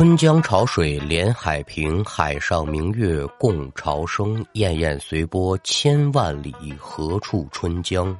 [0.00, 4.42] 春江潮水连海平，海上明月共潮生。
[4.54, 8.18] 滟滟随波千万里，何处春江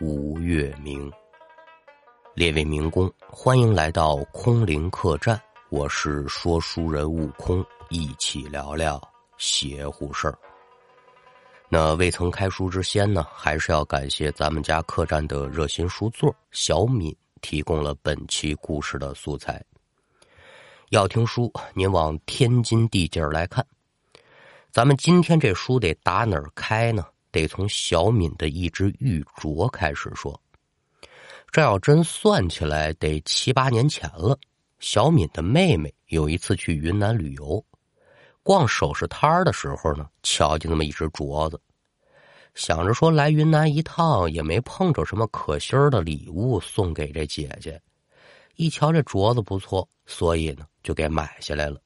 [0.00, 1.08] 无月明？
[2.34, 9.00] 列位民工，欢迎来到空灵客栈，我是说书人悟空，一起聊聊
[9.38, 10.36] 邪乎事儿。
[11.68, 19.64] 那未曾开书之先呢，还是要感谢咱们家客栈的热心书座小敏提供了本期故事的素材。
[20.94, 23.66] 要听书，您往天津地界儿来看。
[24.70, 27.04] 咱们今天这书得打哪儿开呢？
[27.32, 30.40] 得从小敏的一只玉镯开始说。
[31.50, 34.38] 这要真算起来，得七八年前了。
[34.78, 37.64] 小敏的妹妹有一次去云南旅游，
[38.44, 41.60] 逛首饰摊的时候呢，瞧见那么一只镯子，
[42.54, 47.82] 想着说来云南一趟也没碰着什么可心儿的礼物送给这姐姐。
[48.56, 51.80] 一瞧这镯子不错，所以呢就给买下来了。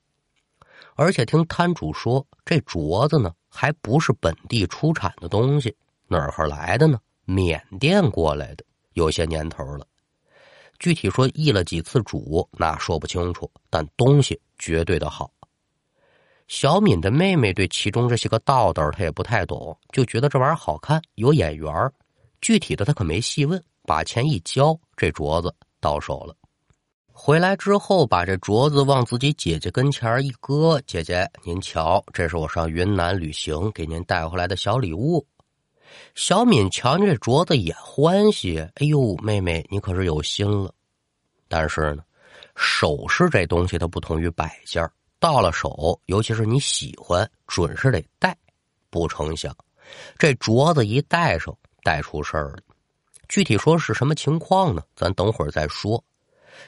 [0.94, 5.74] 而且听摊主说，这镯子呢还不是本地出产的东西，
[6.06, 6.98] 哪儿来的呢？
[7.24, 9.86] 缅甸过来的，有些年头了。
[10.78, 15.30] 具体说易了几次主，那说不清楚，但东西绝对的好。
[16.46, 21.92] 小敏的妹妹对其中这些个道道她也不太懂，就觉得这玩意儿好看，有眼缘
[22.40, 26.34] 具体的她可没细问，把钱一交，这镯子到手了。
[27.20, 35.26] 回来之后，把这镯子往自己姐姐跟前一搁，姐姐您瞧，这是我上云南旅行给您带回来的小礼物。
[36.14, 40.72] 小敏瞧见这镯子也欢喜，哎呦，妹妹你可是有心了。
[41.48, 42.04] 但是呢，
[42.54, 44.88] 首饰这东西它不同于摆件，
[45.18, 48.34] 到了手，尤其是你喜欢，准是得戴。
[48.90, 49.54] 不成想，
[50.16, 52.58] 这镯子一戴上，戴出事儿了。
[53.28, 54.82] 具体说是什么情况呢？
[54.94, 56.02] 咱等会儿再说。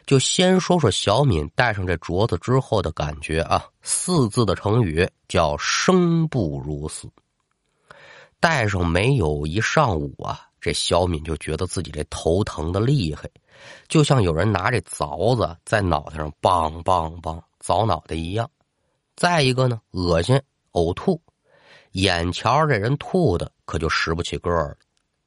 [0.07, 7.09] 就先说说小敏戴上这镯子之后的感觉啊，四字的成语叫“生不如死”。
[8.41, 13.29] 戴上没有一上午啊，这小敏就觉得自己这头疼的厉害，
[13.89, 18.51] 就像有人拿这凿子在脑袋上梆梆梆凿脑袋一样。
[19.15, 20.41] 再一个呢，恶心、
[20.73, 21.21] 呕吐，
[21.93, 24.77] 眼瞧着这人吐的可就拾不起个儿了。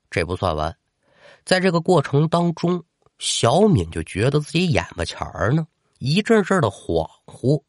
[0.10, 0.76] 这不算完，
[1.46, 2.84] 在这个过程当中。
[3.24, 5.66] 小敏就觉得自己眼巴前儿呢，
[6.00, 7.64] 一阵阵的恍惚，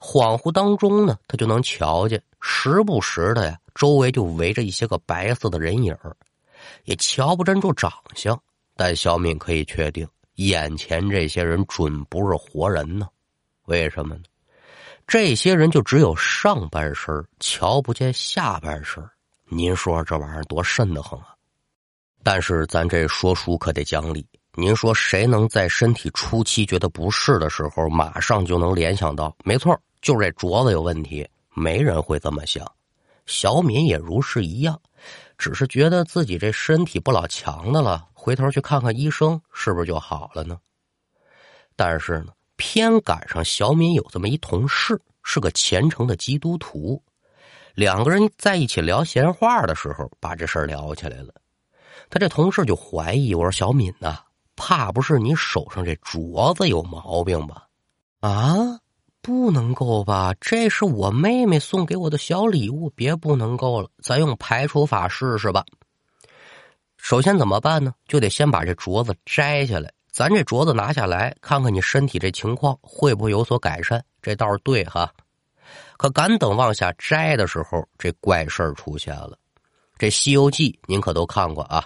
[0.00, 5.96] 恍惚当中呢，他就能瞧见时不时的呀，周围就围着一些个白色的人影
[6.82, 8.36] 也瞧不真住长相，
[8.74, 10.04] 但小敏可以确定，
[10.34, 13.06] 眼前这些人准不是活人呢。
[13.66, 14.22] 为什么呢？
[15.06, 19.00] 这些人就只有上半身，瞧不见下半身。
[19.44, 21.36] 您说这玩意儿多瘆得慌啊！
[22.24, 24.26] 但是咱这说书可得讲理。
[24.54, 29.34] 您说谁能在身体初期觉得不适的时候，马上就能联想到？
[29.44, 31.26] 没错，就是这镯子有问题。
[31.54, 32.70] 没人会这么想。
[33.24, 34.78] 小敏也如是一样，
[35.38, 40.58] 只是觉得自己这身体不老强的了，回头去看看医生，是不是就好了呢？
[41.74, 47.02] 但是呢，偏赶上小敏有这么一同事，是个虔诚的基督徒。
[47.74, 51.32] 两个人在一起聊闲话的时候，把这事儿聊起来了。
[52.10, 54.18] 他这同事就怀疑我说：“小敏呐。”
[54.56, 57.66] 怕不是你手上这镯子有毛病吧？
[58.20, 58.78] 啊，
[59.20, 60.34] 不能够吧？
[60.40, 63.88] 这是我妹妹送给我的小礼物，别不能够了。
[64.02, 65.64] 咱用排除法试试吧。
[66.96, 67.92] 首先怎么办呢？
[68.06, 69.92] 就得先把这镯子摘下来。
[70.10, 74.04] 咱这镯子拿下来，看看你身体这情况会不会有所改善。
[74.20, 75.10] 这倒是对哈。
[75.96, 79.36] 可敢等往下摘的时候，这怪事儿出现了。
[79.98, 81.84] 这《西游记》您可都看过啊。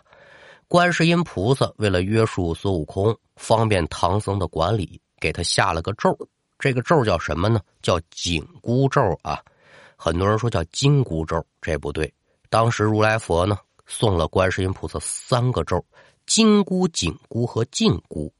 [0.68, 6.18] 观世音菩萨为了约束孙悟空，方便唐僧的管理，给他下了个咒。
[6.58, 7.60] 这个咒叫什么呢？
[7.82, 9.40] 叫紧箍咒啊！
[9.96, 12.12] 很多人说叫金箍咒，这不对。
[12.50, 13.56] 当时如来佛呢，
[13.86, 15.84] 送了观世音菩萨三个咒：
[16.26, 18.32] 金箍、紧箍和禁箍。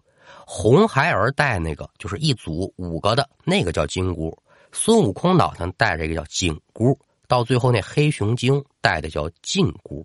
[0.44, 4.36] 红孩儿戴那个就是一组五个的那个叫金箍，
[4.72, 6.98] 孙悟空脑袋戴这个叫紧箍，
[7.28, 10.04] 到最后那黑熊精戴的叫禁箍。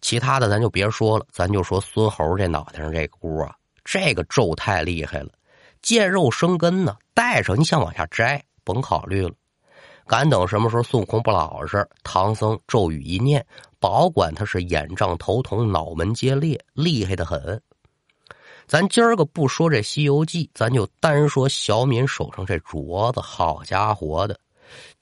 [0.00, 3.54] 其他的咱就别说了，咱就说孙猴这脑袋上这个箍啊，
[3.84, 5.30] 这个咒太厉害了，
[5.82, 6.96] 见肉生根呢。
[7.14, 9.32] 戴上你想往下摘，甭考虑了。
[10.06, 13.46] 敢等什么时候孙悟空不老实，唐僧咒语一念，
[13.78, 17.60] 保管他是眼胀头痛、脑门皆裂，厉害的很。
[18.66, 24.38] 咱今儿个不说这《西游记》，咱就单说小敏手上这镯子，好家伙的，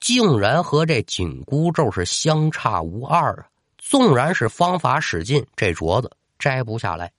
[0.01, 3.47] 竟然和这紧箍咒是相差无二啊！
[3.89, 7.11] 纵然是方法使尽，这镯子摘不下来。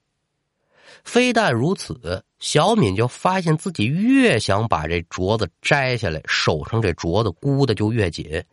[1.04, 8.44] 非但如此，小敏就发现自己越想把这镯子摘下来，手上这镯子箍的就越紧，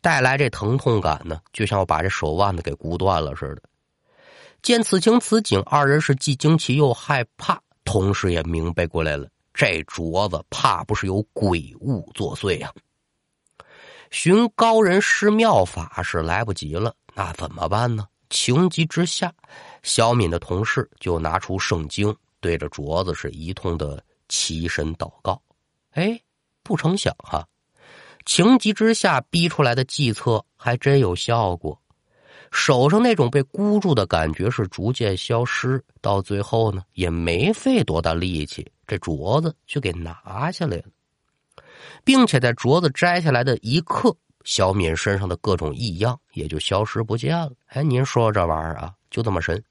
[0.00, 3.62] 带来这疼痛感呢，就像要把这手腕子给箍断了似的。
[4.62, 12.72] 见此情此景，二人是既惊奇又害怕，同时也明白过来了，这镯子怕不是有鬼物作祟呀。
[14.10, 18.06] 寻高人施妙法是来不及了，那怎么办呢？
[18.30, 19.34] 情急之下，
[19.82, 25.42] 小敏的同事就拿出圣经，对着镯子是一通的祈神祷告。
[25.90, 26.20] 哎，
[26.62, 27.44] 不成想哈，
[28.24, 31.76] 情急之下逼出来的计策还真有效果，
[32.52, 40.84] 手上那种被箍住的感觉是逐渐消失，到最后呢，也没费多大力气，这镯子就给拿下来了。
[42.04, 47.52] 并且在镯子摘下来的一刻，小敏身上的各种异样也就消失不见了。
[47.66, 49.62] 哎，您说这玩意儿啊，就这么神？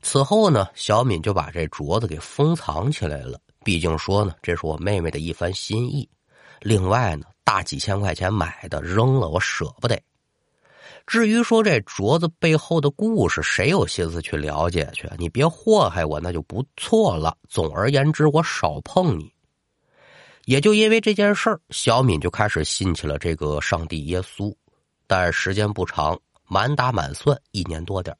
[0.00, 3.38] 此后呢，小敏就把这镯子给封藏起来了。
[3.64, 6.08] 毕竟说呢，这是我妹妹的一番心意。
[6.60, 10.00] 另外呢，大几千块钱买的，扔了我舍不得。
[11.06, 15.08] 至于说这镯子背后的故事，谁有心思去了解去？
[15.18, 17.36] 你别祸害我，那就不错了。
[17.48, 19.32] 总而言之，我少碰你。
[20.44, 24.54] 也就因为这件事儿，小敏就开始信起了这个上帝耶稣。
[25.06, 26.18] 但时间不长，
[26.48, 28.16] 满打满算一年多点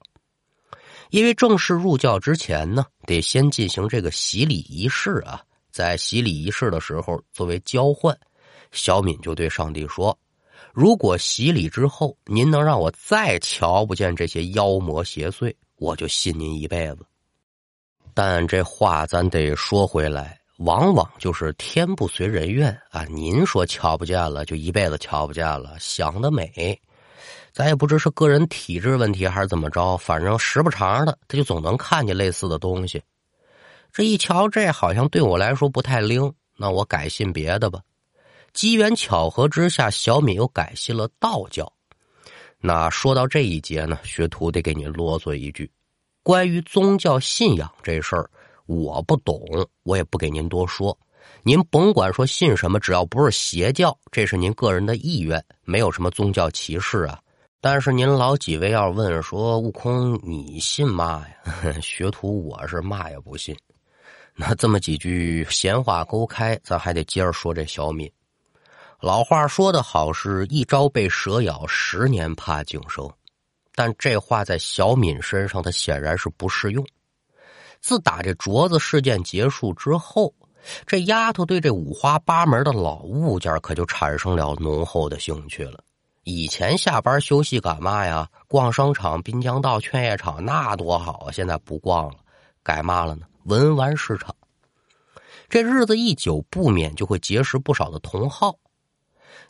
[1.10, 5.42] 因为正式入教之前呢，得先进行这个洗礼仪式啊。
[5.70, 8.14] 在洗礼仪式的时候，作为交换，
[8.72, 10.18] 小敏就对上帝说
[10.74, 17.06] ：“如果洗礼之后，您能让我再瞧不见这些妖魔邪祟，我就信您一辈子。”
[18.12, 20.41] 但这话咱得说回来。
[20.64, 23.04] 往往就是天不随人愿啊！
[23.10, 26.80] 您说瞧不见了，就一辈子瞧不见了，想得美。
[27.52, 33.02] 咱也不知是个人体质问题还是怎么着，反正时不常的，他就总能看见类似的东西。
[33.92, 37.80] 这一瞧，这好像对我来说不太灵，那我改信别的吧。
[38.52, 41.70] 机缘巧合之下，小敏又改信了道教。
[42.60, 45.70] 那说到这一节呢，学徒得给你啰嗦一句：
[46.22, 48.30] 关于宗教信仰这事儿。
[48.72, 49.40] 我不懂，
[49.82, 50.96] 我也不给您多说。
[51.42, 57.18] 您甭管说信什么，只要不是邪教，这是您个人的意愿，没有什么宗教歧视啊。
[57.60, 61.72] 但是您老几位要问说，悟空你信嘛呀？
[61.80, 63.56] 学徒我是嘛也不信。
[64.34, 68.10] 那这么几句闲话勾开，咱还得接着说这小敏。
[69.00, 73.08] 老话说得好，是一朝被蛇咬，十年怕井绳。
[73.74, 76.84] 但这话在小敏身上，它显然是不适用。
[77.82, 80.32] 自打这镯子事件结束之后，
[80.86, 85.82] 这丫头对这五花八门的老物件可就产生了浓厚的兴趣了。
[86.22, 88.28] 以前下班休息干嘛呀？
[88.46, 91.32] 逛商场、滨江道、劝业场，那多好啊！
[91.32, 92.14] 现在不逛了，
[92.62, 93.26] 改嘛了呢？
[93.46, 94.32] 文玩市场。
[95.48, 98.54] 这日子一久，不免就会结识不少的同好。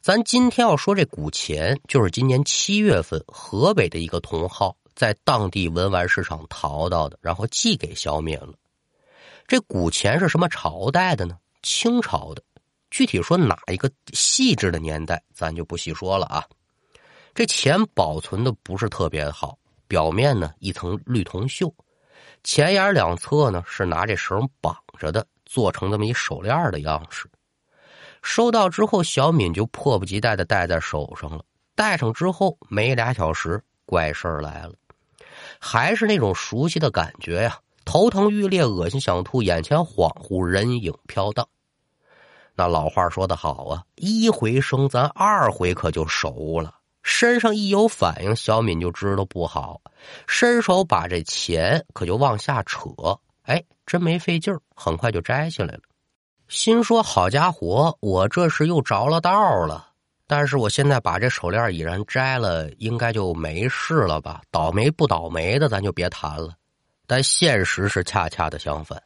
[0.01, 4.75] 咱今天要说这古钱，就是今年七月份河北的一个同好。
[4.95, 8.55] 在当地文玩市场淘到的，然后寄给小敏了。
[9.47, 11.37] 这古钱是什么朝代的呢？
[11.63, 12.43] 清朝的。
[12.91, 16.45] 具体说哪一个细致的年代，咱就不细说了啊。
[17.35, 19.59] 这钱保存的不是特别好，
[19.89, 21.73] 表面呢一层绿铜锈，
[22.45, 27.27] 前沿两侧呢是拿这绳绑着的，做成这么一手链的样式。
[28.23, 31.45] 收到之后，小敏就迫不及待的戴在手上了。
[31.75, 34.75] 戴上之后，没俩小时，怪事儿来了。
[35.59, 41.47] 还是那种熟悉的感觉呀，头疼欲裂，恶心想吐，眼前恍惚，人影飘荡。
[42.55, 46.75] 那老话说得好啊，一回生，咱二回可就熟了。
[47.03, 49.81] 身上一有反应，小敏就知道不好，
[50.27, 52.91] 伸手把这钱可就往下扯。
[53.43, 55.81] 哎，真没费劲儿，很快就摘下来了。
[56.49, 59.92] 心说：好家伙，我这是又着了道了。
[60.35, 64.41] 但是我现在把这手链已然摘了，应该就没事了吧？
[64.51, 66.55] 倒霉不倒霉的，咱就别谈了。
[67.07, 69.03] 但现实是恰恰的相反，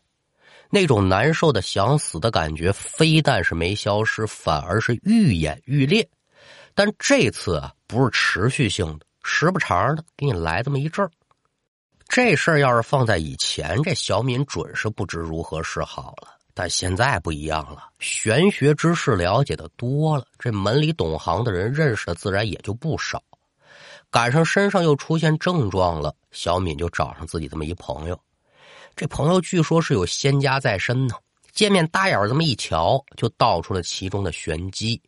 [0.71, 6.09] 那种难受的想死的感觉，非但是没消失，反而是愈演愈烈。
[6.77, 11.11] 但这次啊，不是持续性的，时不常的给你来这么一阵儿。
[12.07, 16.36] 这事儿要是放在以前，这小敏准是不知如何是好了。
[16.59, 23.23] 但现在不一样了，玄学知识了解的多了，这门里懂行的人认识的自然也就不少。
[24.11, 28.19] 赶上身上又出现症状了，小敏就找上自己这么一朋友。
[28.95, 31.15] 这朋友据说是有仙家在身呢，
[31.53, 34.99] 见面大眼这么一瞧，就道出了其中的玄机，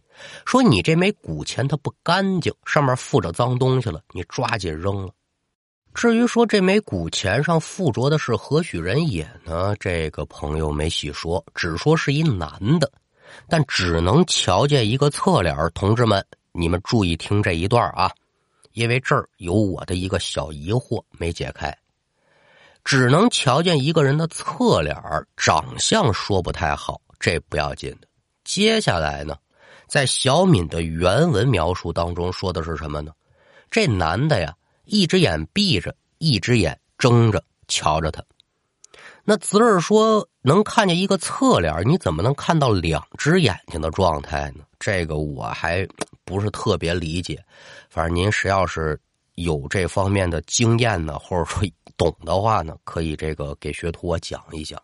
[0.44, 5.10] 说：“你这枚古钱它不干净，上面附着脏东西了，你抓紧扔了。”
[5.98, 9.74] 至于说这枚古钱上附着的是何许人也呢？
[9.80, 12.88] 这个朋友没细说，只说是一男的，
[13.48, 15.56] 但只能瞧见一个侧脸。
[15.74, 18.12] 同志们，你们注意听这一段啊，
[18.74, 21.76] 因为这儿有我的一个小疑惑没解开。
[22.84, 24.96] 只能瞧见一个人的侧脸，
[25.36, 28.06] 长相说不太好，这不要紧的。
[28.44, 29.36] 接下来呢，
[29.88, 33.10] 在小敏的原文描述当中说的是什么呢？
[33.68, 34.54] 这男的呀。
[34.88, 38.24] 一只眼闭着，一只眼睁着，瞧着他。
[39.22, 44.64] 那子儿说能看见一个侧脸，你怎么能看到两只眼睛的状态呢？
[44.78, 45.86] 这个我还
[46.24, 47.44] 不是特别理解。
[47.90, 48.98] 反正您谁要是
[49.34, 54.80] 有这方面的经验呢，或者说懂的话呢，可以这个给学徒我讲一讲。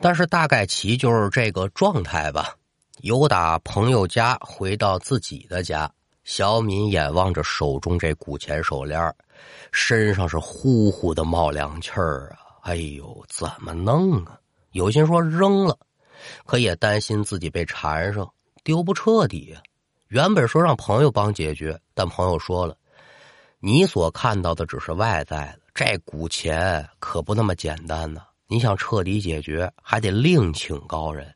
[0.00, 2.56] 但是大概其就是这个状态吧。
[3.02, 5.92] 由打朋友家回到自己的家。
[6.24, 9.12] 小敏眼望着手中这古钱手链，
[9.72, 12.62] 身上是呼呼的冒凉气儿啊！
[12.62, 14.38] 哎呦，怎么弄啊？
[14.70, 15.76] 有心说扔了，
[16.46, 19.60] 可也担心自己被缠上，丢不彻底呀。
[20.08, 22.76] 原本说让朋友帮解决，但朋友说了
[23.58, 28.22] ：“你所看到的只是外在的，这古钱可不那么简单呢。
[28.46, 31.34] 你想彻底解决，还得另请高人。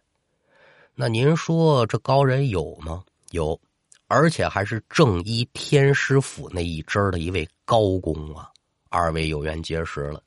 [0.95, 3.02] 那您说这高人有吗？
[3.33, 3.59] 有。”
[4.08, 8.48] 而且还是正一天师府那一支的一位高工啊！
[8.88, 10.22] 二位有缘结识了，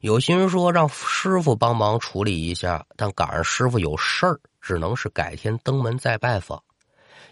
[0.00, 6.62] 有心说让师傅帮忙处理一下，但赶上师傅有事儿，只能是改天登门再拜访。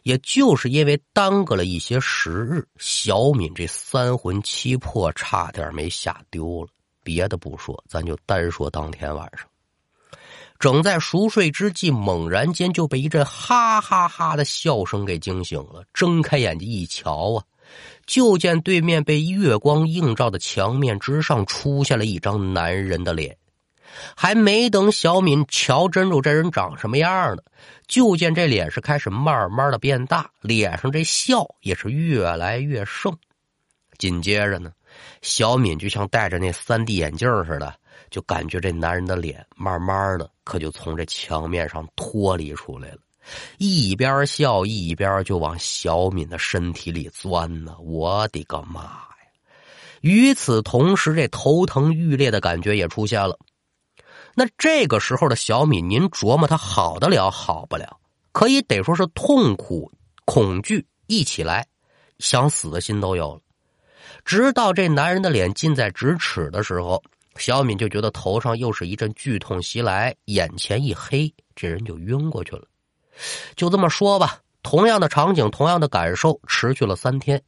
[0.02, 6.68] 也就是因为耽搁了一些时日，小敏这三魂七魄差点没吓丢了。
[7.02, 9.46] 别的不说，咱就单说当天晚上。
[10.64, 15.84] 正在熟睡之际，猛然间就被一阵哈哈哈的笑声给惊醒了。
[15.92, 17.44] 睁开眼睛一瞧啊，
[18.06, 23.36] 就见对面被月光映照的墙面之上出现了一张男人的脸。
[24.16, 27.42] 还没等小敏瞧真住这人长什么样呢，
[27.86, 33.14] 就见这脸是开始慢慢的变大，脸上这笑也是越来越盛。
[33.98, 34.72] 紧接着呢，
[35.20, 37.74] 小敏就像戴着那三 D 眼镜似的。
[38.10, 42.98] 就感觉这男人的脸慢慢的可就从这墙面上脱离出来了，
[43.56, 47.74] 一边笑一边就往小敏的身体里钻呢。
[47.80, 49.08] 我的个妈呀！
[50.02, 53.38] 与此同时，这头疼欲裂的感觉也出现了。
[54.34, 57.98] 那这个时候的小敏，您琢磨她好得了好不了？
[58.32, 59.90] 可以得说是痛苦、
[60.26, 61.66] 恐惧一起来，
[62.18, 63.40] 想死的心都有了。
[64.26, 67.02] 直到这男人的脸近在咫尺的时候。
[67.36, 72.62] 小敏就觉得头上又是一阵剧痛袭来，眼前一黑，这人就晕过去了。
[73.56, 77.42] 就这么说吧，同样的场景，同样的感受，持续了三天。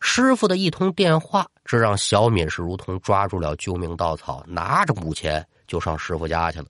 [0.00, 6.66] 师傅的一通电话，这让小敏是如同抓住了救命稻草，拿着古钱就上师傅家去了。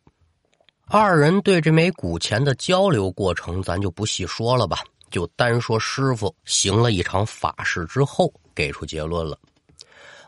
[0.88, 4.79] 二人对这枚古钱的交流过程，咱就不细说了吧，
[5.11, 9.37] 就单说师傅行了一场法事之后，给出结论了。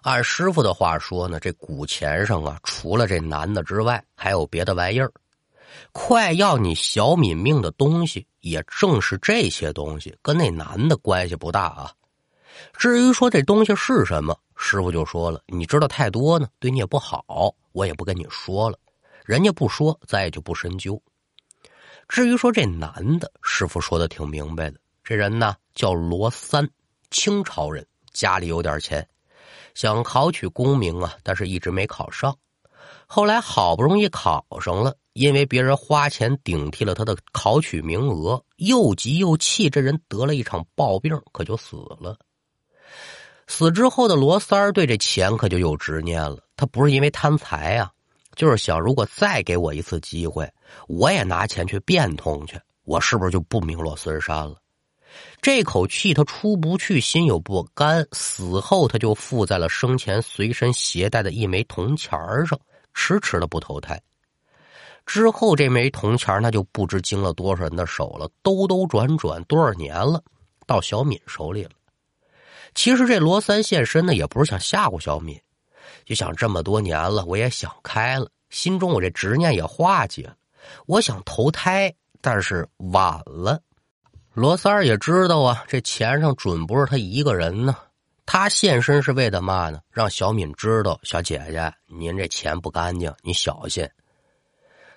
[0.02, 5.12] 按师傅的话说呢，这古钱上啊，除了这男的之外，还有别的玩意儿。
[5.92, 11.92] 快要你小敏命的东西，也正是这些东西，跟那男的关系不大啊。
[12.72, 18.78] 至于说这东西是什么，师傅就说了，你知道太多呢，对你也不好，我也不跟你说了。
[19.24, 21.00] 人家不说，咱也就不深究。
[22.08, 26.68] 至于说这男的，师傅说的挺明白的，这人呢叫罗三，
[27.10, 29.06] 清朝人，家里有点钱。
[29.78, 32.36] 想考取功名啊，但是一直没考上。
[33.06, 42.18] 后来好不容易考上了，因为别人花钱顶替了他的考取名额，又急又气，这人得了一场暴病，可就死了。
[43.46, 46.38] 死之后的罗三儿对这钱可就有执念了。
[46.56, 47.92] 他不是因为贪财啊，
[48.34, 50.52] 就是想如果再给我一次机会，
[50.88, 54.56] 我也拿钱去变通去，我是不是就不名落孙山了？
[55.40, 58.06] 这口气他出不去，心有不甘。
[58.12, 62.58] 死后他就附在了生前随身携带的一枚铜钱上，
[62.94, 64.00] 迟迟的不投胎。
[65.06, 70.22] 之后这枚铜钱那就不知经了多少人的手了，兜兜转转多少年了，
[70.66, 71.70] 到小敏手里了。
[72.74, 75.40] 其实这罗三现身呢，也不是想吓唬小敏，
[76.04, 80.36] 就想这么多年了，我也想开了，心中我这执念也化解了，
[80.86, 83.58] 我想投胎，但是晚了。
[84.38, 87.76] 罗三儿也知道啊，这钱上准不是他一个人呢。
[88.24, 89.80] 他现身是为的嘛呢？
[89.90, 93.84] 让小敏知道，小姐姐，您这钱不干净，你小心。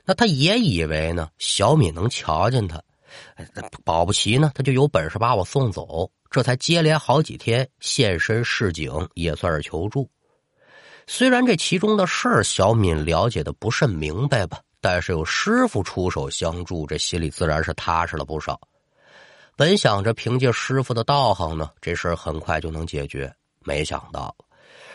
[0.05, 2.79] 那他也以为呢，小敏能瞧见他，
[3.83, 6.07] 保不齐呢，他就有本事把我送走。
[6.29, 10.07] 这才接连好几天现身示警，也算是求助。
[11.07, 18.61] 虽然这其中的事儿小敏了解的不甚明白吧，但是有师傅出手相助，这心里自然是踏实了不少。
[19.61, 24.35] 本想着凭借师傅的道行呢，这事儿很快就能解决，没想到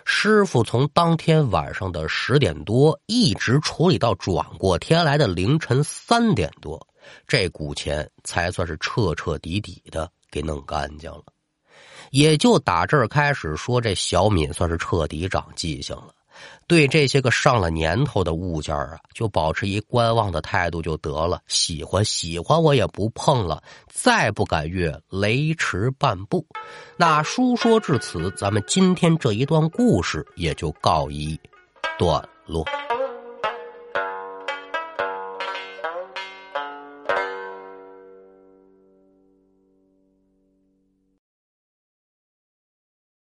[0.04, 6.84] 师傅从当天晚上的十点多一直处理到转过天来的凌晨三点多，
[7.28, 11.22] 这股钱才算是彻彻底底的给弄干净了。
[12.10, 16.12] 也就打这儿开始说，这小敏算是彻底长记性了。
[16.66, 21.40] 对这些个上了年头的物件啊，就保持一观望的态度就得了。
[21.46, 26.46] 喜欢喜欢，我也不碰了，再不敢越雷池半步。
[26.96, 31.38] 那书说至此，咱们今天这一段故事也就告一
[31.98, 32.64] 段落。